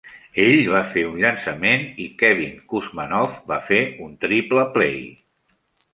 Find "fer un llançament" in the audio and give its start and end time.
0.93-1.85